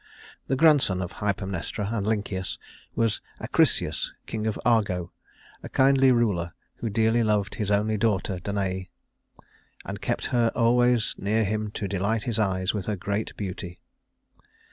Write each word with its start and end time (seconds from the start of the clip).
The 0.47 0.55
grandson 0.55 0.99
of 0.99 1.11
Hypermnestra 1.21 1.93
and 1.93 2.07
Lynceus 2.07 2.57
was 2.95 3.21
Acrisius, 3.39 4.11
king 4.25 4.47
of 4.47 4.59
Argo, 4.65 5.11
a 5.61 5.69
kindly 5.69 6.11
ruler 6.11 6.53
who 6.77 6.89
dearly 6.89 7.21
loved 7.21 7.53
his 7.53 7.69
only 7.69 7.97
daughter 7.97 8.39
Danaë, 8.39 8.87
and 9.85 10.01
kept 10.01 10.25
her 10.33 10.51
always 10.55 11.13
near 11.19 11.43
him 11.43 11.69
to 11.73 11.87
delight 11.87 12.23
his 12.23 12.39
eyes 12.39 12.73
with 12.73 12.87
her 12.87 12.95
great 12.95 13.37
beauty. 13.37 13.77